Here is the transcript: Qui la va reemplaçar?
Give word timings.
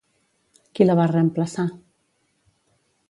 Qui 0.79 0.87
la 0.87 0.95
va 0.99 1.05
reemplaçar? 1.13 1.67